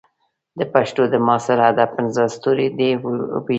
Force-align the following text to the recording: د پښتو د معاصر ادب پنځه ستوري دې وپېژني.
د 0.59 0.61
پښتو 0.73 1.01
د 1.13 1.15
معاصر 1.25 1.57
ادب 1.69 1.89
پنځه 1.97 2.23
ستوري 2.35 2.67
دې 2.77 2.89
وپېژني. 3.33 3.49